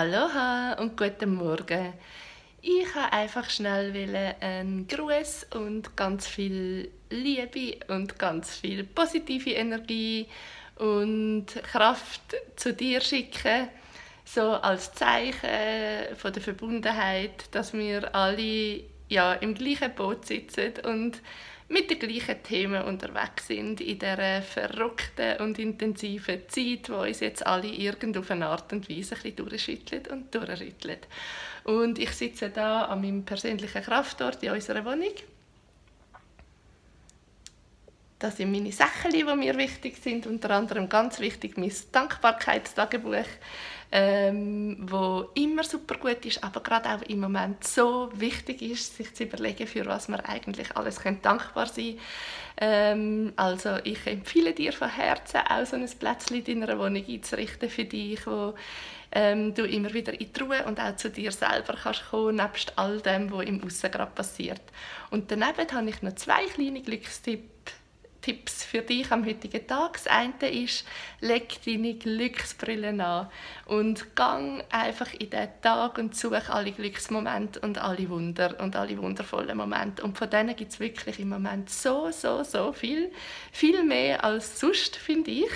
[0.00, 1.92] Aloha und guten Morgen.
[2.62, 10.26] Ich wollte einfach schnell einen Gruß und ganz viel Liebe und ganz viel positive Energie
[10.76, 12.22] und Kraft
[12.56, 13.68] zu dir schicken,
[14.24, 18.80] so als Zeichen von der Verbundenheit, dass wir alle
[19.10, 21.20] ja, im gleichen Boot sitzen und
[21.68, 27.46] mit den gleichen Themen unterwegs sind in dieser verrückten und intensiven Zeit, die uns jetzt
[27.46, 31.06] alle irgend auf eine Art und Weise ein durchschüttelt und durchrüttelt.
[31.64, 35.14] Und ich sitze da an meinem persönlichen Kraftort in unserer Wohnung.
[38.18, 43.26] Das sind meine Sachen, die mir wichtig sind, unter anderem ganz wichtig mein Dankbarkeitstagebuch
[43.92, 49.12] ähm, wo immer super gut ist, aber gerade auch im Moment so wichtig ist, sich
[49.14, 51.98] zu überlegen, für was man eigentlich alles dankbar sein
[52.58, 57.68] ähm, Also ich empfehle dir von Herzen auch so ein Plätzchen in deiner Wohnung einzurichten
[57.68, 58.54] für dich, wo
[59.12, 62.72] ähm, du immer wieder in die Ruhe und auch zu dir selber kannst kommen, nebst
[62.76, 64.62] all dem, was im Aussen gerade passiert.
[65.10, 67.72] Und daneben habe ich noch zwei kleine Glückstipps
[68.20, 69.94] Tipps für dich am heutigen Tag.
[69.94, 70.86] Das eine ist,
[71.20, 73.28] leg deine Glücksbrille an
[73.66, 78.98] und gang einfach in den Tag und such alle Glücksmomente und alle Wunder und alle
[78.98, 80.02] wundervollen Momente.
[80.02, 83.10] Und von denen gibt es wirklich im Moment so, so, so viel.
[83.52, 85.50] Viel mehr als sonst, finde ich.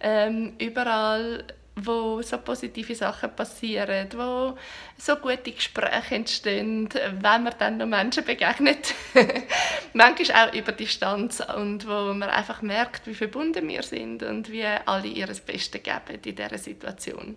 [0.00, 1.44] Ähm, überall
[1.76, 4.56] wo so positive Sachen passieren, wo
[4.96, 8.94] so gute Gespräche entstehen, wenn man dann noch Menschen begegnet.
[9.92, 14.64] Manchmal auch über Distanz und wo man einfach merkt, wie verbunden wir sind und wie
[14.64, 17.36] alle ihr Bestes geben in dieser Situation.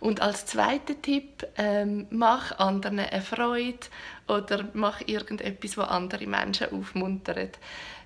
[0.00, 3.86] Und als zweiter Tipp, ähm, mach anderen eine Freude
[4.28, 7.58] oder mach irgendetwas, wo andere Menschen aufmuntert.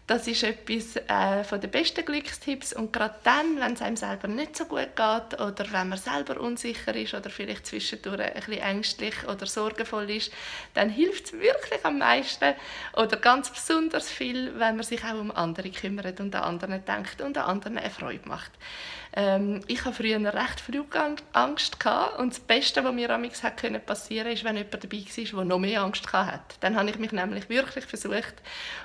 [0.05, 4.56] Das ist etwas äh, von besten Glückstipps und gerade dann, wenn es einem selber nicht
[4.56, 9.15] so gut geht oder wenn man selber unsicher ist oder vielleicht zwischendurch ein bisschen ängstlich
[9.28, 10.32] oder sorgenvoll ist,
[10.75, 12.54] dann hilft es wirklich am meisten
[12.97, 17.21] oder ganz besonders viel, wenn man sich auch um andere kümmert und an anderen denkt
[17.21, 18.50] und an anderen eine Freude macht.
[19.15, 24.31] Ähm, ich habe früher recht Flugangst gehabt und das Beste, was mir amigs passieren konnte,
[24.31, 26.56] ist, wenn jemand dabei war, der noch mehr Angst hatte.
[26.60, 28.34] Dann habe ich mich nämlich wirklich versucht,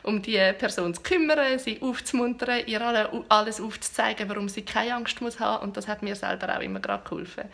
[0.03, 2.81] um die Person zu kümmern, sie aufzumuntern, ihr
[3.29, 6.79] alles aufzuzeigen, warum sie keine Angst muss haben und das hat mir selber auch immer
[6.79, 7.45] gerade geholfen.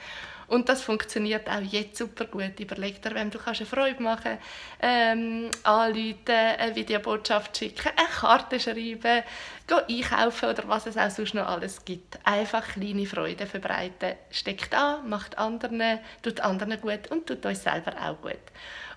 [0.48, 2.59] Und das funktioniert auch jetzt super gut.
[2.59, 4.38] Überleg dir, wem du kannst eine Freude machen
[4.81, 9.24] ähm, anrufen, eine Videobotschaft schicken, eine Karte schreiben,
[9.68, 12.20] gehen einkaufen oder was es auch sonst noch alles gibt.
[12.24, 14.16] Einfach kleine Freude verbreiten.
[14.31, 18.34] Steckt an, macht anderen, tut anderen gut und tut uns selber auch gut.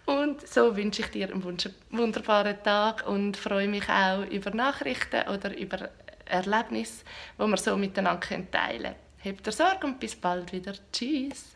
[0.07, 1.43] Und so wünsche ich dir einen
[1.91, 5.91] wunderbaren Tag und freue mich auch über Nachrichten oder über
[6.27, 7.05] Erlebnisse,
[7.39, 9.06] die wir so miteinander teilen können.
[9.25, 10.75] Habt ihr Sorge und bis bald wieder.
[10.93, 11.56] Tschüss.